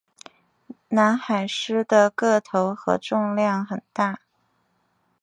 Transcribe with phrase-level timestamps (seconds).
[0.87, 4.19] 南海狮的个头和重量很大。